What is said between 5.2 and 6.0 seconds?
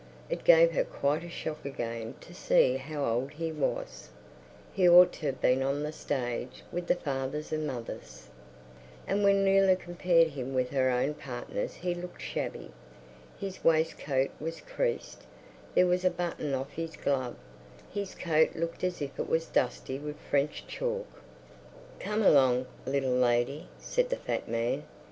have been on the